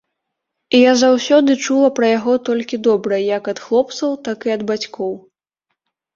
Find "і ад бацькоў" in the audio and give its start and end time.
4.51-5.13